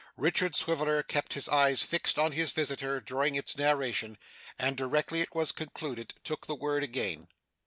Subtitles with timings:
[0.17, 4.17] Richard Swiveller kept his eyes fixed on his visitor during its narration,
[4.57, 7.27] and directly it was concluded, took the word again.